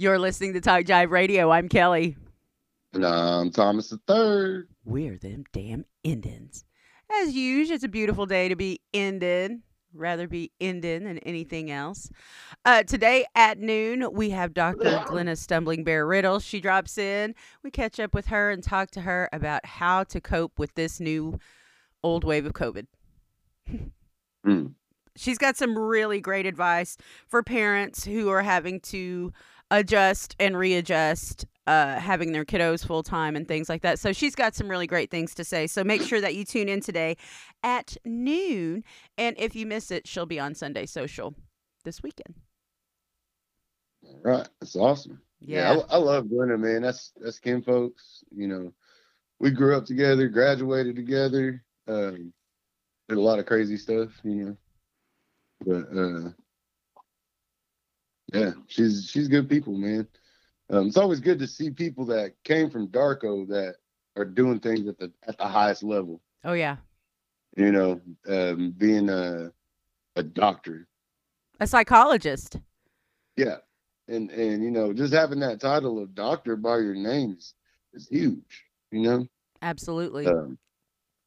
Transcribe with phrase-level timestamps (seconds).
[0.00, 1.50] You're listening to Talk Jive Radio.
[1.50, 2.16] I'm Kelly.
[2.94, 4.66] And I'm Thomas the Third.
[4.82, 6.64] We're them damn Indians.
[7.20, 9.62] As usual, it's a beautiful day to be Indian.
[9.92, 12.08] Rather be Indian than anything else.
[12.64, 15.04] Uh, today at noon, we have Dr.
[15.06, 16.38] Glenna Stumbling Bear Riddle.
[16.38, 17.34] She drops in.
[17.62, 20.98] We catch up with her and talk to her about how to cope with this
[20.98, 21.38] new
[22.02, 22.86] old wave of COVID.
[24.46, 24.72] Mm.
[25.14, 26.96] She's got some really great advice
[27.28, 29.34] for parents who are having to
[29.70, 33.98] adjust and readjust uh, having their kiddos full time and things like that.
[33.98, 35.66] So she's got some really great things to say.
[35.66, 37.16] So make sure that you tune in today
[37.62, 38.82] at noon.
[39.16, 41.34] And if you miss it, she'll be on Sunday Social
[41.84, 42.34] this weekend.
[44.04, 44.48] All right.
[44.60, 45.20] That's awesome.
[45.40, 45.80] Yeah.
[45.90, 46.82] I, I love Glenna, man.
[46.82, 48.24] That's that's Kim folks.
[48.34, 48.72] You know,
[49.38, 52.32] we grew up together, graduated together, um,
[53.08, 54.56] did a lot of crazy stuff, you know.
[55.64, 56.30] But uh
[58.32, 60.06] yeah, she's she's good people, man.
[60.70, 63.76] Um, it's always good to see people that came from Darko that
[64.16, 66.20] are doing things at the at the highest level.
[66.44, 66.76] Oh, yeah.
[67.56, 69.52] You know, um, being a
[70.16, 70.86] a doctor,
[71.60, 72.58] A psychologist.
[73.36, 73.56] yeah,
[74.08, 77.54] and and you know, just having that title of doctor by your name is,
[77.92, 78.64] is huge.
[78.92, 79.26] You know,
[79.62, 80.26] Absolutely.
[80.26, 80.58] um,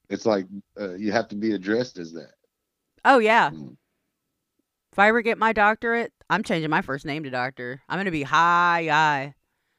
[0.09, 0.45] it's like
[0.79, 2.33] uh, you have to be addressed as that.
[3.05, 3.49] oh, yeah.
[3.51, 3.75] Mm.
[4.93, 7.81] If I ever get my doctorate, I'm changing my first name to doctor.
[7.89, 9.33] I'm going to be high, high.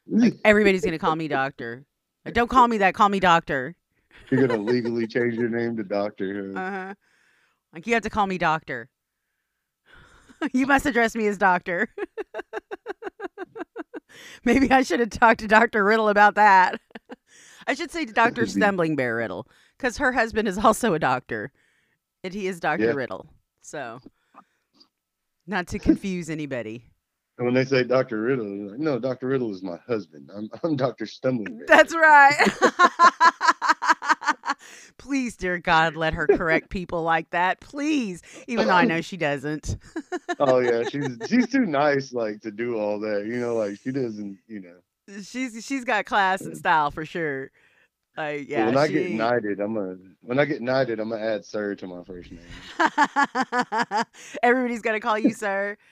[0.08, 1.84] Like, everybody's going to call me doctor.
[2.24, 2.94] Like, Don't call me that.
[2.94, 3.76] Call me doctor.
[4.30, 6.52] You're gonna legally change your name to doctor.
[6.54, 6.60] huh?
[6.60, 6.94] Uh-huh.
[7.72, 8.88] Like you have to call me doctor.
[10.52, 11.88] you must address me as doctor.
[14.44, 15.84] Maybe I should have talked to Dr.
[15.84, 16.80] Riddle about that.
[17.66, 18.46] I should say Dr.
[18.46, 19.46] Stumbling Bear Riddle
[19.78, 21.52] because her husband is also a doctor
[22.22, 22.86] and he is Dr.
[22.86, 22.92] Yeah.
[22.92, 23.26] Riddle.
[23.62, 24.00] So,
[25.46, 26.84] not to confuse anybody.
[27.36, 30.30] And when they say Doctor Riddle, you're like, no, Doctor Riddle is my husband.
[30.32, 31.62] I'm I'm Doctor Stumbling.
[31.66, 32.36] That's right.
[34.98, 37.58] Please, dear God, let her correct people like that.
[37.58, 39.78] Please, even though I know she doesn't.
[40.38, 43.26] oh yeah, she's she's too nice like to do all that.
[43.26, 44.38] You know, like she doesn't.
[44.46, 45.20] You know.
[45.20, 47.50] she's she's got class and style for sure.
[48.16, 48.92] Yeah, when I she...
[48.94, 52.30] get knighted, I'm gonna when I get knighted, I'm gonna add Sir to my first
[52.30, 52.40] name.
[54.42, 55.76] Everybody's gonna call you sir.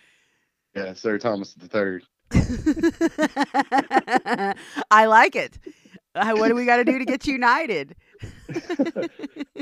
[0.75, 2.03] Yeah, Sir Thomas the Third.
[4.91, 5.59] I like it.
[6.15, 7.95] Uh, What do we got to do to get you united?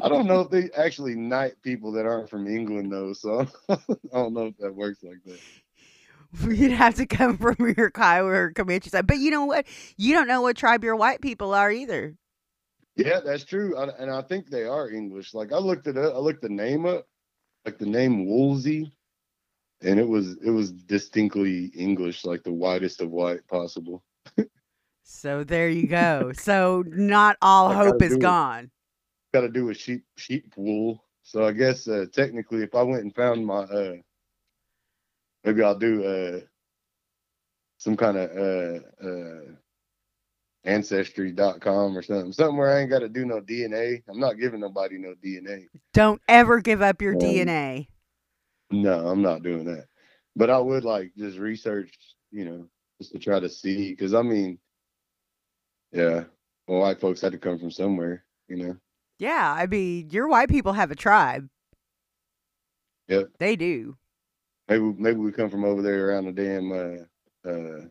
[0.03, 3.77] I don't know if they actually knight people that aren't from England though, so I
[4.13, 5.41] don't know if that works like that.
[6.57, 9.07] You'd have to come from your Kiowa or Comanche side.
[9.07, 9.67] But you know what?
[9.97, 12.15] You don't know what tribe your white people are either.
[13.01, 15.33] Yeah, that's true, I, and I think they are English.
[15.33, 17.09] Like I looked it up, I looked the name up,
[17.65, 18.93] like the name Woolsey,
[19.81, 24.05] and it was it was distinctly English, like the whitest of white possible.
[25.03, 26.33] So there you go.
[26.33, 28.71] So not all I hope is gone.
[29.33, 31.05] Got to do with sheep sheep wool.
[31.23, 33.95] So I guess uh, technically, if I went and found my, uh,
[35.45, 36.41] maybe I'll do uh,
[37.79, 39.57] some kind of uh, uh,
[40.65, 44.03] ancestry.com or something, something where I ain't got to do no DNA.
[44.09, 45.67] I'm not giving nobody no DNA.
[45.95, 47.89] Don't ever give up your Um, DNA.
[48.71, 49.87] No, I'm not doing that.
[50.37, 51.93] But I would like just research,
[52.31, 52.69] you know,
[53.01, 53.91] just to try to see.
[53.91, 54.59] Because I mean,
[55.93, 56.25] yeah,
[56.69, 58.77] well, white folks had to come from somewhere, you know.
[59.19, 61.49] Yeah, I mean, your white people have a tribe.
[63.09, 63.31] Yep.
[63.39, 63.97] They do.
[64.69, 67.87] Maybe maybe we come from over there around the damn uh, uh,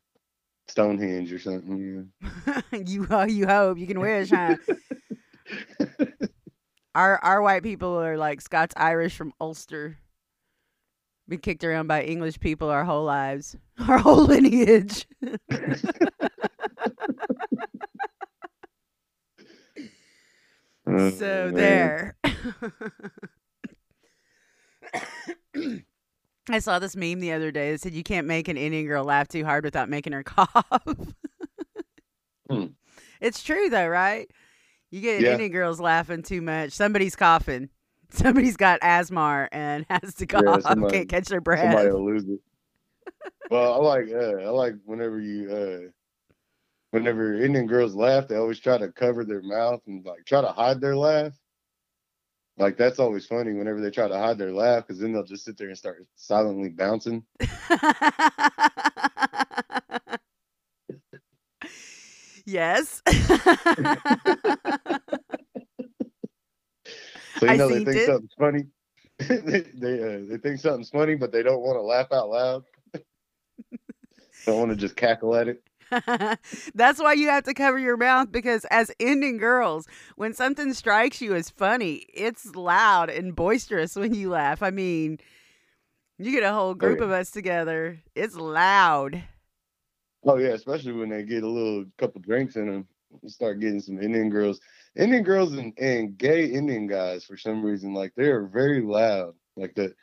[0.69, 1.78] Stonehenge or something.
[1.78, 2.07] You
[2.85, 4.56] you uh, you hope you can wish, huh?
[6.96, 9.97] our our white people are like Scots Irish from Ulster.
[11.28, 13.56] Been kicked around by English people our whole lives,
[13.88, 15.07] our whole lineage.
[20.88, 22.16] Oh, so there.
[26.56, 29.04] I saw this meme the other day that said you can't make an Indian girl
[29.04, 30.66] laugh too hard without making her cough.
[32.50, 32.66] Hmm.
[33.22, 34.30] It's true though, right?
[34.92, 35.34] You get Yeah.
[35.34, 36.72] Indian girls laughing too much.
[36.72, 37.69] Somebody's coughing.
[38.12, 40.62] Somebody's got asthma and has to Yeah, cough.
[40.63, 41.60] somebody- Can't catch their breath.
[41.62, 42.40] Somebody will lose it.
[43.52, 46.34] well, I like uh, I like whenever you uh,
[46.92, 50.48] whenever Indian girls laugh, they always try to cover their mouth and like try to
[50.52, 51.34] hide their laugh.
[52.59, 55.45] Like that's always funny whenever they try to hide their laugh because then they'll just
[55.45, 57.23] sit there and start silently bouncing.
[62.45, 63.01] yes.
[67.38, 68.06] So you know they think it.
[68.06, 68.65] something's funny.
[69.19, 72.65] they they, uh, they think something's funny, but they don't want to laugh out loud.
[74.45, 75.63] Don't want to just cackle at it.
[76.75, 81.21] That's why you have to cover your mouth because, as Indian girls, when something strikes
[81.21, 84.62] you as funny, it's loud and boisterous when you laugh.
[84.62, 85.19] I mean,
[86.18, 87.06] you get a whole oh, group yeah.
[87.06, 89.24] of us together, it's loud.
[90.24, 92.88] Oh yeah, especially when they get a little couple drinks in them.
[93.24, 94.59] You start getting some Indian girls,
[94.95, 99.33] Indian girls and, and gay Indian guys for some reason like they are very loud.
[99.56, 99.95] Like the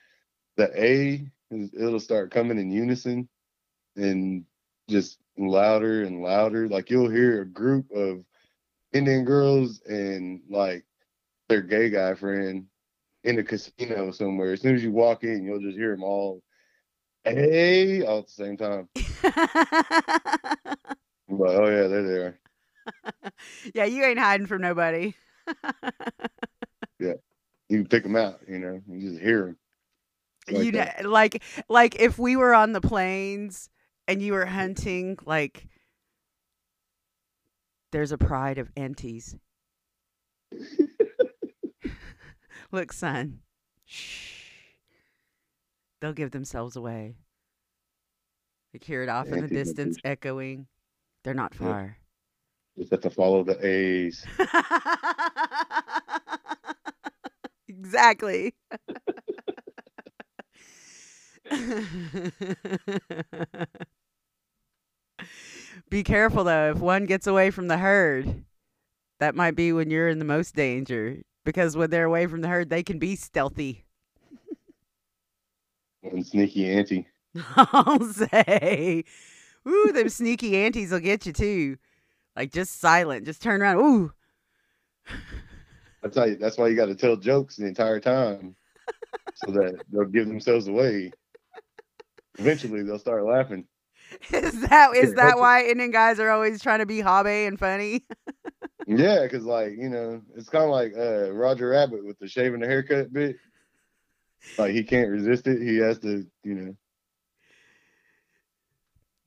[0.57, 3.29] the A is, it'll start coming in unison
[3.95, 4.45] and
[4.89, 6.69] just louder and louder.
[6.69, 8.25] Like you'll hear a group of
[8.93, 10.85] Indian girls and like
[11.49, 12.67] their gay guy friend
[13.25, 14.53] in a casino somewhere.
[14.53, 16.43] As soon as you walk in, you'll just hear them all
[17.25, 18.89] hey all at the same time.
[21.29, 22.39] But oh yeah, there they are.
[23.25, 23.33] there.
[23.75, 25.15] yeah, you ain't hiding from nobody.
[27.01, 27.15] Yeah,
[27.69, 28.41] you can pick them out.
[28.49, 29.59] You know, you just hear them.
[30.49, 31.05] Like you know, that.
[31.05, 33.69] like like if we were on the plains
[34.09, 35.67] and you were hunting, like
[37.93, 39.37] there's a pride of antes.
[42.73, 43.41] Look, son.
[43.85, 44.43] Shh.
[46.01, 47.17] They'll give themselves away.
[48.73, 50.67] You hear it off in the distance echoing.
[51.25, 51.97] They're not far.
[52.77, 54.27] Just have to follow the A's.
[57.69, 58.55] exactly.
[65.91, 66.71] be careful though.
[66.71, 68.45] If one gets away from the herd,
[69.21, 71.23] that might be when you're in the most danger.
[71.45, 73.85] Because when they're away from the herd, they can be stealthy.
[76.01, 77.07] One sneaky auntie.
[77.57, 79.05] I'll say,
[79.69, 81.77] ooh, them sneaky aunties will get you too.
[82.35, 83.79] Like just silent, just turn around.
[83.79, 84.13] Ooh,
[86.03, 86.25] That's how.
[86.25, 88.57] You, that's why you got to tell jokes the entire time,
[89.35, 91.13] so that they'll give themselves away.
[92.39, 93.67] Eventually, they'll start laughing.
[94.33, 98.05] is that is that why Indian guys are always trying to be hobby and funny?
[98.87, 102.61] Yeah, because like you know, it's kind of like uh, Roger Rabbit with the shaving
[102.61, 103.37] the haircut bit.
[104.59, 105.61] Like he can't resist it.
[105.61, 106.77] He has to, you know.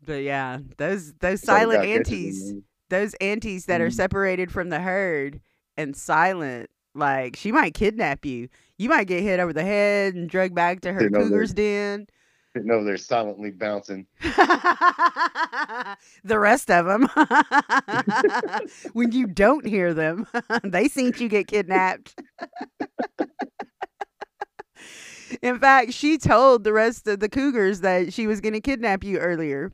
[0.05, 2.53] But yeah, those those silent aunties,
[2.89, 3.93] those aunties that are Mhm.
[3.93, 5.41] separated from the herd
[5.77, 8.47] and silent, like she might kidnap you.
[8.77, 11.31] You might get hit over the head and dragged back to her Sitting over there.
[11.31, 12.07] cougar's den.
[12.59, 14.06] Sitting over there silently bouncing.
[14.21, 15.95] the
[16.38, 17.07] rest of them,
[18.91, 20.27] when you don't hear them,
[20.65, 22.21] they seen you get kidnapped.
[25.41, 29.05] In fact, she told the rest of the cougars that she was going to kidnap
[29.05, 29.71] you earlier,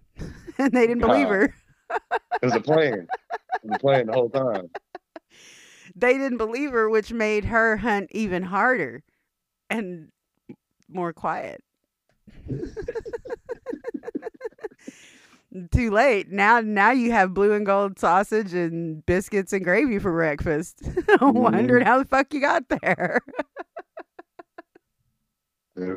[0.60, 1.56] and they didn't believe her.
[1.90, 3.08] It was a plan.
[3.34, 4.70] it was a plan the whole time.
[5.96, 9.02] They didn't believe her, which made her hunt even harder
[9.72, 10.10] and
[10.88, 11.64] more quiet.
[15.72, 16.32] Too late.
[16.32, 20.82] Now now you have blue and gold sausage and biscuits and gravy for breakfast.
[21.22, 23.22] I'm wondering how the fuck you got there.
[25.78, 25.96] Yeah.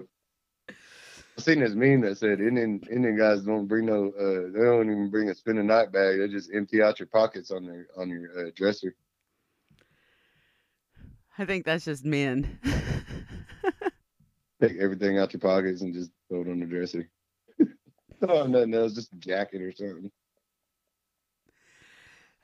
[0.70, 4.90] I seen this meme that said Indian Indian guys don't bring no uh they don't
[4.90, 6.18] even bring a spin a night bag.
[6.18, 8.94] They just empty out your pockets on their on your uh, dresser.
[11.36, 12.58] I think that's just men.
[14.60, 17.08] Take everything out your pockets and just throw it on the dresser.
[18.28, 20.10] oh nothing else, just a jacket or something.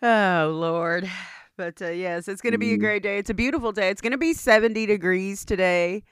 [0.03, 1.11] Oh Lord.
[1.57, 2.81] But uh, yes, it's going to be a Mhm.
[2.81, 3.19] great day.
[3.19, 3.88] It's a beautiful day.
[3.91, 6.03] It's going to be 70 degrees today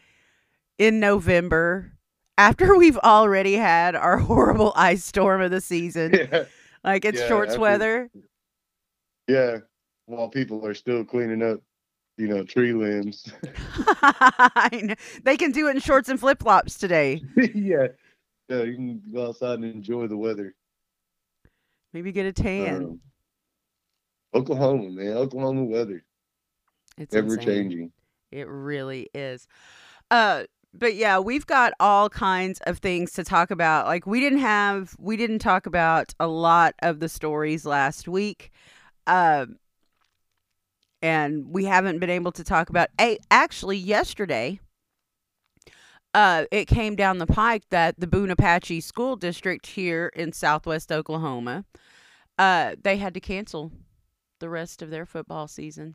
[0.78, 1.92] in November.
[2.38, 6.12] After we've already had our horrible ice storm of the season.
[6.32, 6.44] yeah.
[6.84, 8.10] Like it's Yeah, shorts after- weather.
[9.28, 9.58] Yeah.
[10.06, 11.60] While people are still cleaning up,
[12.16, 13.32] you know, tree limbs.
[14.72, 14.94] Know.
[15.24, 17.22] they can do it in shorts and flip-flops today.
[17.54, 17.88] yeah.
[18.48, 20.54] Yeah, you can go outside and enjoy the weather.
[21.92, 22.74] Maybe get a tan.
[22.84, 23.00] Um,
[24.34, 25.12] Oklahoma, man.
[25.16, 26.04] Oklahoma weather.
[26.98, 27.46] it's Ever insane.
[27.46, 27.92] changing.
[28.30, 29.46] It really is.
[30.10, 33.86] Uh but yeah, we've got all kinds of things to talk about.
[33.86, 38.50] Like we didn't have we didn't talk about a lot of the stories last week.
[39.06, 39.56] Um
[41.02, 44.60] and we haven't been able to talk about a actually yesterday
[46.14, 50.92] uh it came down the pike that the Boone Apache school district here in southwest
[50.92, 51.64] Oklahoma
[52.38, 53.72] uh they had to cancel
[54.40, 55.94] the rest of their football season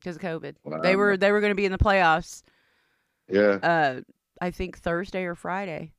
[0.00, 0.54] because of COVID.
[0.82, 2.42] They were they were going to be in the playoffs
[3.28, 3.58] Yeah.
[3.62, 4.00] uh
[4.40, 5.92] I think Thursday or Friday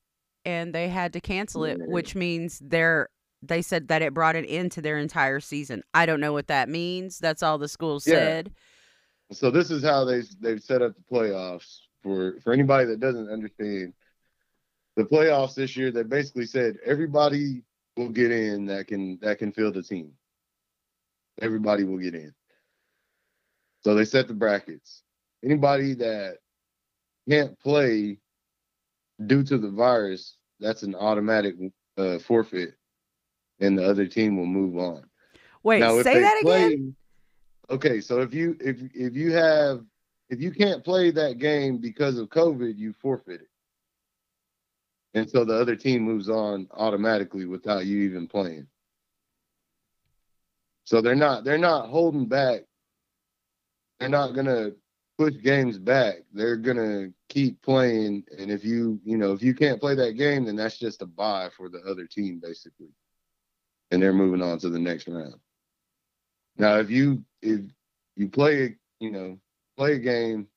[0.45, 3.09] and they had to cancel it which means they're
[3.41, 5.83] they said that it brought an end to their entire season.
[5.93, 7.19] I don't know what that means.
[7.19, 8.13] That's all the school Yeah.
[8.13, 8.51] said.
[9.31, 13.29] So this is how they they've set up the playoffs for for anybody that doesn't
[13.29, 13.93] understand.
[14.95, 17.63] The playoffs this year, they basically said everybody
[17.95, 20.11] will get in that can that can field the team.
[21.41, 22.33] Everybody will get in.
[23.81, 25.03] So they set the brackets.
[25.43, 26.37] Anybody that
[27.29, 28.17] can't play
[29.25, 31.55] due to the virus, that's an automatic
[31.97, 32.73] uh, forfeit,
[33.59, 35.03] and the other team will move on.
[35.63, 36.95] Wait, Now, say that play- again.
[37.69, 39.85] Okay, so if you if if you have
[40.29, 43.47] if you can't play that game because of COVID, you forfeit it.
[45.13, 48.67] And so the other team moves on automatically without you even playing.
[50.85, 52.61] So they're not they're not holding back.
[53.99, 54.71] They're not gonna
[55.17, 56.23] push games back.
[56.33, 58.23] They're gonna keep playing.
[58.37, 61.05] And if you you know if you can't play that game, then that's just a
[61.05, 62.89] bye for the other team basically.
[63.91, 65.35] And they're moving on to the next round.
[66.57, 67.61] Now, if you if
[68.15, 69.39] you play, you know,
[69.77, 70.47] play a game,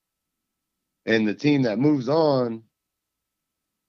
[1.05, 2.63] and the team that moves on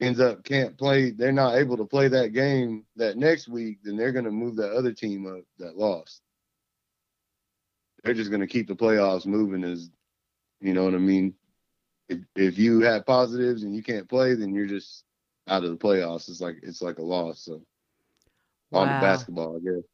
[0.00, 3.96] ends up can't play, they're not able to play that game that next week, then
[3.96, 6.20] they're going to move that other team up that lost.
[8.02, 9.90] They're just going to keep the playoffs moving as,
[10.60, 11.34] you know what I mean.
[12.08, 15.04] If if you have positives and you can't play, then you're just
[15.48, 16.28] out of the playoffs.
[16.28, 17.40] It's like it's like a loss.
[17.40, 17.62] So
[18.74, 18.90] on Wow.
[18.90, 19.84] the basketball, I guess.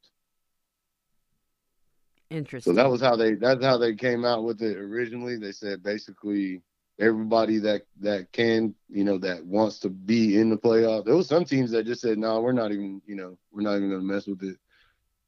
[2.30, 2.60] Interesting.
[2.60, 5.36] So that was how they that's how they came out with it originally.
[5.36, 6.62] They said basically
[6.98, 11.04] everybody that that can, you know, that wants to be in the playoff.
[11.04, 13.76] There was some teams that just said, No, we're not even, you know, we're not
[13.76, 14.56] even gonna mess with it.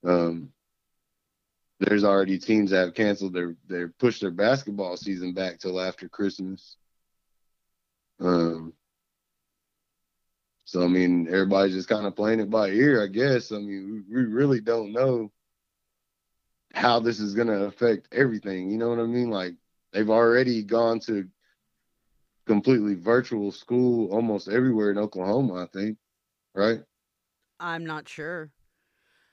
[0.09, 0.52] Um
[1.80, 6.09] there's already teams that have canceled their their pushed their basketball season back till after
[6.09, 6.76] Christmas.
[8.21, 8.75] Um
[10.73, 13.52] so I mean everybody's just kind of playing it by ear, I guess.
[13.52, 15.31] I mean we, we really don't know
[16.73, 18.71] how this is going to affect everything.
[18.71, 19.29] You know what I mean?
[19.29, 19.52] Like
[19.93, 21.29] they've already gone to
[22.47, 25.99] completely virtual school almost everywhere in Oklahoma, I think.
[26.55, 26.81] Right?
[27.61, 28.50] I'm not sure.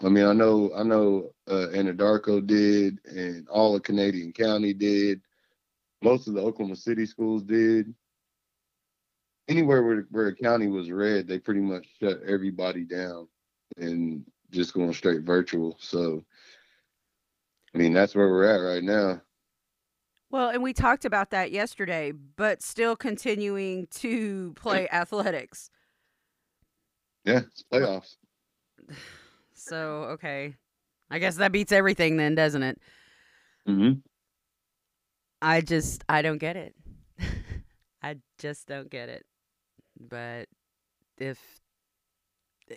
[0.03, 5.21] I mean, I know, I know, uh, Anadarko did, and all of Canadian County did.
[6.01, 7.93] Most of the Oklahoma City schools did.
[9.49, 13.27] Anywhere where where a county was red, they pretty much shut everybody down
[13.77, 15.75] and just going straight virtual.
[15.79, 16.23] So,
[17.73, 19.21] I mean, that's where we're at right now.
[20.31, 25.71] Well, and we talked about that yesterday, but still continuing to play athletics.
[27.25, 28.15] Yeah, it's playoffs.
[29.61, 30.55] So, okay.
[31.11, 32.79] I guess that beats everything then, doesn't it?
[33.67, 33.99] Mm-hmm.
[35.41, 36.75] I just I don't get it.
[38.01, 39.25] I just don't get it.
[39.99, 40.47] But
[41.17, 41.39] if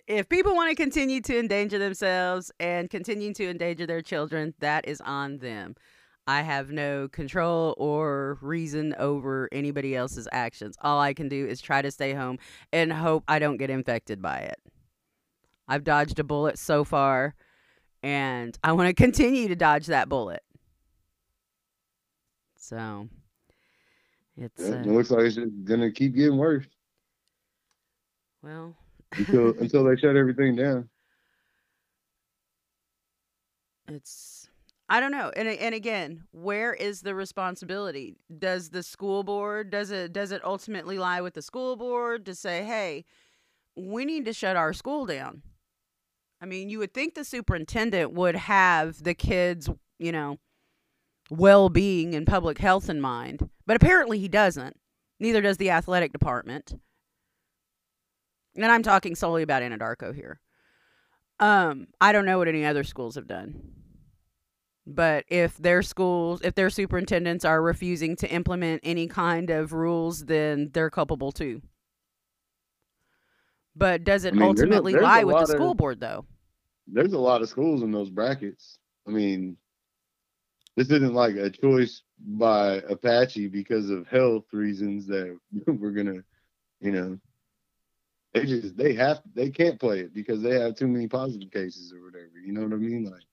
[0.07, 4.87] if people want to continue to endanger themselves and continue to endanger their children, that
[4.87, 5.75] is on them.
[6.25, 10.77] I have no control or reason over anybody else's actions.
[10.81, 12.39] All I can do is try to stay home
[12.71, 14.57] and hope I don't get infected by it.
[15.67, 17.35] I've dodged a bullet so far,
[18.01, 20.41] and I want to continue to dodge that bullet.
[22.55, 23.09] So,
[24.37, 26.65] it's uh, it looks like it's just gonna keep getting worse
[28.43, 28.75] well,
[29.17, 30.89] until until they shut everything down.
[33.87, 34.47] it's
[34.89, 35.31] I don't know.
[35.35, 38.15] And and again, where is the responsibility?
[38.37, 42.35] Does the school board does it does it ultimately lie with the school board to
[42.35, 43.05] say, "Hey,
[43.75, 45.41] we need to shut our school down."
[46.41, 50.39] I mean, you would think the superintendent would have the kids, you know,
[51.29, 54.75] well-being and public health in mind, but apparently he doesn't.
[55.21, 56.73] Neither does the athletic department.
[58.55, 60.39] And I'm talking solely about Anadarko here.
[61.39, 63.55] Um, I don't know what any other schools have done.
[64.85, 70.25] But if their schools, if their superintendents are refusing to implement any kind of rules,
[70.25, 71.61] then they're culpable too.
[73.75, 75.73] But does it I mean, there's a- ultimately there's lie with the lot of- school
[75.73, 76.25] board though?
[76.85, 78.77] There's a lot of schools in those brackets.
[79.07, 79.57] I mean,
[80.75, 86.23] this isn't like a choice by Apache because of health reasons that we're gonna,
[86.81, 87.19] you know,
[88.33, 91.93] they just they have they can't play it because they have too many positive cases
[91.93, 92.39] or whatever.
[92.43, 93.05] You know what I mean?
[93.05, 93.23] Like,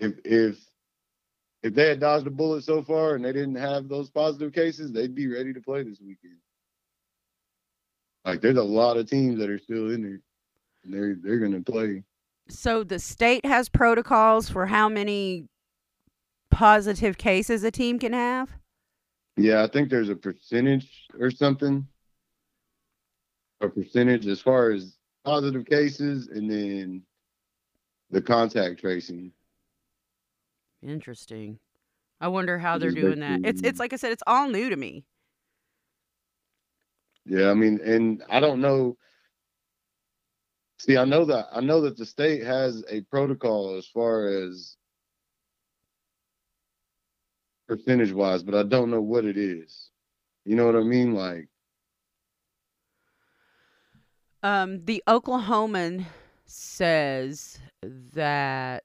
[0.00, 0.58] if if
[1.62, 4.92] if they had dodged a bullet so far and they didn't have those positive cases,
[4.92, 6.36] they'd be ready to play this weekend.
[8.24, 10.20] Like, there's a lot of teams that are still in there,
[10.84, 12.04] and they're they're gonna play.
[12.48, 15.46] So the state has protocols for how many
[16.50, 18.50] positive cases a team can have?
[19.36, 21.86] Yeah, I think there's a percentage or something.
[23.62, 27.02] A percentage as far as positive cases and then
[28.10, 29.32] the contact tracing.
[30.82, 31.60] Interesting.
[32.20, 33.40] I wonder how they're doing that.
[33.44, 35.04] It's it's like I said, it's all new to me.
[37.24, 38.96] Yeah, I mean, and I don't know.
[40.78, 44.76] See, I know that I know that the state has a protocol as far as
[47.68, 49.90] percentage wise, but I don't know what it is.
[50.44, 51.14] You know what I mean?
[51.14, 51.48] Like
[54.42, 56.06] Um, the Oklahoman
[56.46, 58.84] says that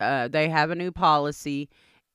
[0.00, 1.68] uh, they have a new policy,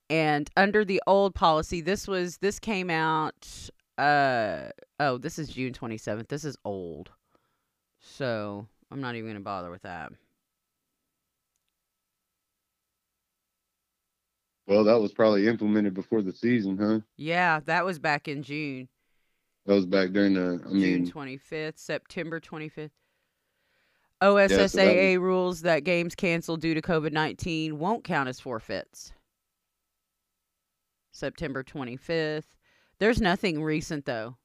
[0.10, 3.70] and under the old policy, this was this came out.
[3.98, 6.28] Uh, oh, this is June twenty seventh.
[6.28, 7.12] This is old,
[8.02, 10.12] so I'm not even gonna bother with that.
[14.68, 17.00] Well, that was probably implemented before the season, huh?
[17.18, 18.88] Yeah, that was back in June.
[19.66, 20.62] That was back during the.
[20.66, 22.92] I June twenty fifth, September twenty fifth.
[24.22, 29.14] so that OSSAA rules that games canceled due to COVID nineteen won't count as forfeits.
[31.12, 32.56] September twenty fifth.
[33.00, 34.38] There's nothing recent though.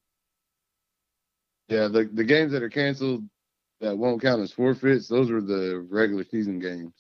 [1.69, 3.25] yeah, the the games that are canceled
[3.81, 5.09] that won't count as forfeits.
[5.09, 6.93] Those were the regular season games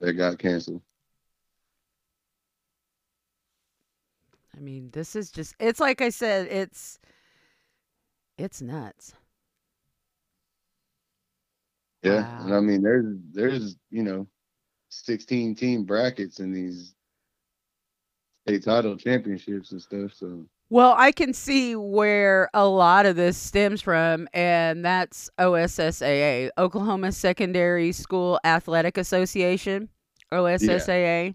[0.00, 0.82] that got canceled.
[4.56, 6.98] I mean, this is just it's like I said, it's
[8.38, 9.14] it's nuts.
[12.02, 14.26] Yeah, and I mean, there's there's you know,
[14.90, 16.94] 16 team brackets in these
[18.46, 20.12] state title championships and stuff.
[20.12, 26.50] So Well, I can see where a lot of this stems from, and that's OSSAA,
[26.58, 29.88] Oklahoma Secondary School Athletic Association,
[30.32, 31.34] OSSAA.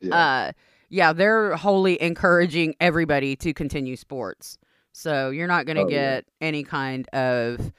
[0.00, 0.52] yeah, uh
[0.90, 4.58] yeah they're wholly encouraging everybody to continue sports
[4.92, 6.16] so you're not going to Oh, yeah.
[6.16, 7.72] get any kind of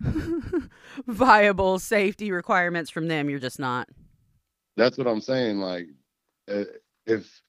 [1.06, 3.88] viable safety requirements from them you're just not
[4.76, 5.58] that's what I'm saying.
[5.58, 5.88] Like,
[6.48, 6.62] uh,
[7.04, 7.42] if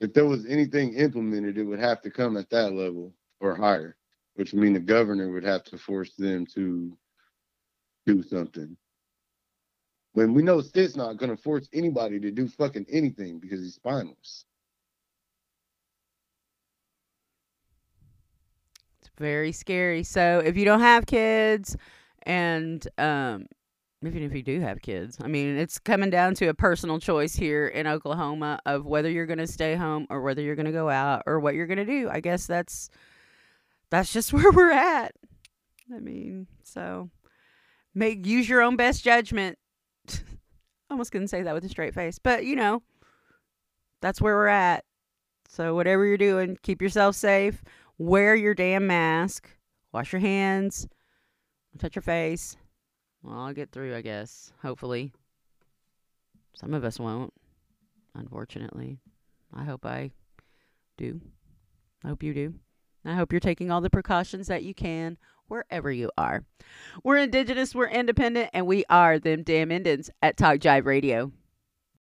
[0.00, 3.96] if there was anything implemented, it would have to come at that level or higher,
[4.36, 6.96] which would mean the governor would have to force them to
[8.06, 8.76] do something.
[10.14, 13.74] When we know Stitt's not going to force anybody to do fucking anything because he's
[13.74, 14.46] spineless.
[19.00, 20.02] it's very scary.
[20.02, 21.76] So if you don't have kids
[22.22, 23.46] and um
[24.02, 27.34] even if you do have kids i mean it's coming down to a personal choice
[27.34, 30.72] here in oklahoma of whether you're going to stay home or whether you're going to
[30.72, 32.08] go out or what you're going to do.
[32.10, 32.88] I guess that's
[33.90, 35.14] that's just where we're at.
[35.94, 37.10] I mean so
[37.94, 39.58] make use your own best judgment
[40.94, 42.80] almost couldn't say that with a straight face but you know
[44.00, 44.84] that's where we're at.
[45.48, 47.64] So whatever you're doing keep yourself safe
[47.98, 49.48] wear your damn mask
[49.92, 50.86] wash your hands
[51.80, 52.56] touch your face.
[53.24, 55.12] Well i'll get through i guess hopefully.
[56.54, 57.32] Some of us won't
[58.14, 59.00] unfortunately.
[59.52, 60.12] I hope i
[60.96, 61.20] do.
[62.04, 62.54] I hope you do.
[63.04, 66.44] I hope you're taking all the precautions that you can wherever you are.
[67.02, 71.32] We're indigenous we're independent and we are them damn indians at talk jive radio